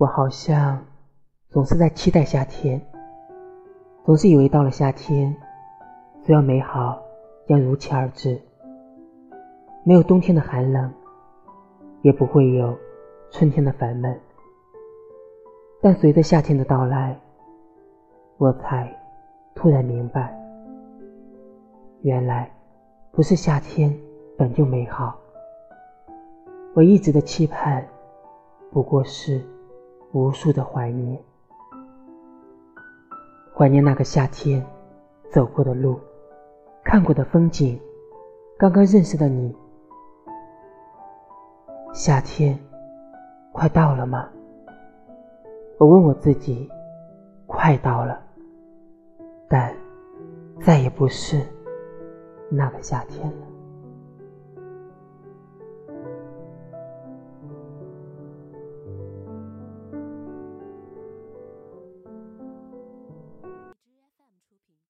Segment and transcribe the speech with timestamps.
[0.00, 0.82] 我好像
[1.50, 2.80] 总是在期待夏天，
[4.02, 5.36] 总是以为到了夏天，
[6.24, 6.98] 所有美好
[7.46, 8.40] 将如期而至，
[9.84, 10.90] 没有冬天的寒冷，
[12.00, 12.74] 也不会有
[13.30, 14.18] 春天的烦闷。
[15.82, 17.14] 但随着夏天的到来，
[18.38, 18.90] 我才
[19.54, 20.34] 突然明白，
[22.00, 22.50] 原来
[23.12, 23.94] 不是夏天
[24.38, 25.14] 本就美好，
[26.72, 27.86] 我一直的期盼
[28.72, 29.44] 不过是
[30.12, 31.22] 无数的怀念，
[33.54, 34.64] 怀念那个夏天
[35.30, 36.00] 走过的路，
[36.82, 37.80] 看过的风景，
[38.58, 39.56] 刚刚认识的你。
[41.92, 42.58] 夏天
[43.52, 44.28] 快到了吗？
[45.78, 46.68] 我问我自己，
[47.46, 48.20] 快到了，
[49.48, 49.72] 但
[50.60, 51.40] 再也不是
[52.48, 53.46] 那个夏天了。